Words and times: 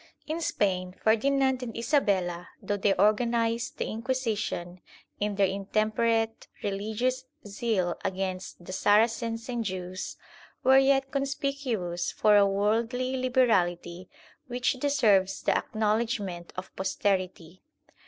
In 0.25 0.41
Spain 0.41 0.93
Ferdinand 0.93 1.61
and 1.61 1.77
Isabella, 1.77 2.49
though 2.59 2.75
they 2.75 2.95
organized 2.95 3.77
the 3.77 3.85
inquisition 3.85 4.81
in 5.19 5.35
their 5.35 5.45
intemperate 5.45 6.47
religious 6.63 7.25
zeal 7.47 7.95
against 8.03 8.65
the 8.65 8.73
Saracens 8.73 9.47
and 9.47 9.63
Jews, 9.63 10.17
were 10.63 10.79
yet 10.79 11.11
conspicuous 11.11 12.11
for 12.11 12.35
a 12.35 12.47
worldly 12.47 13.15
liberality 13.15 14.09
which 14.47 14.73
deserves 14.73 15.43
the 15.43 15.55
acknowledgement 15.55 16.51
of 16.57 16.75
posterity. 16.75 17.61